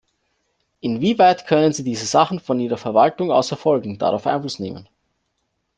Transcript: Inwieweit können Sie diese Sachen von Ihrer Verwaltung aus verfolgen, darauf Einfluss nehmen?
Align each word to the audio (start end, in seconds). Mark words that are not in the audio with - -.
Inwieweit 0.79 1.45
können 1.45 1.73
Sie 1.73 1.83
diese 1.83 2.07
Sachen 2.07 2.39
von 2.39 2.59
Ihrer 2.59 2.77
Verwaltung 2.77 3.31
aus 3.31 3.49
verfolgen, 3.49 3.99
darauf 3.99 4.25
Einfluss 4.25 4.57
nehmen? 4.57 4.89